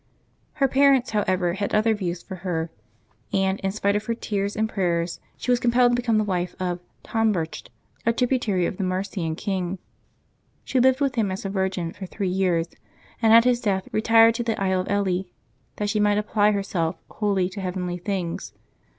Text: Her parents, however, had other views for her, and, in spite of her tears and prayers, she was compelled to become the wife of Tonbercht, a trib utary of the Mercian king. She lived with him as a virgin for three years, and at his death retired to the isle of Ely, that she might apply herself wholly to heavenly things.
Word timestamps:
Her 0.53 0.67
parents, 0.67 1.11
however, 1.11 1.53
had 1.53 1.75
other 1.75 1.93
views 1.93 2.23
for 2.23 2.37
her, 2.37 2.71
and, 3.31 3.59
in 3.59 3.71
spite 3.71 3.95
of 3.95 4.05
her 4.07 4.15
tears 4.15 4.55
and 4.55 4.67
prayers, 4.67 5.19
she 5.37 5.51
was 5.51 5.59
compelled 5.59 5.91
to 5.91 5.95
become 5.95 6.17
the 6.17 6.23
wife 6.23 6.55
of 6.59 6.79
Tonbercht, 7.03 7.69
a 8.03 8.11
trib 8.11 8.31
utary 8.31 8.67
of 8.67 8.77
the 8.77 8.83
Mercian 8.83 9.35
king. 9.35 9.77
She 10.63 10.79
lived 10.79 11.01
with 11.01 11.13
him 11.13 11.29
as 11.29 11.45
a 11.45 11.49
virgin 11.49 11.93
for 11.93 12.07
three 12.07 12.29
years, 12.29 12.67
and 13.21 13.31
at 13.31 13.43
his 13.43 13.61
death 13.61 13.87
retired 13.91 14.33
to 14.33 14.43
the 14.43 14.59
isle 14.59 14.81
of 14.81 14.89
Ely, 14.89 15.25
that 15.75 15.91
she 15.91 15.99
might 15.99 16.17
apply 16.17 16.49
herself 16.49 16.95
wholly 17.11 17.47
to 17.49 17.61
heavenly 17.61 17.99
things. 17.99 18.53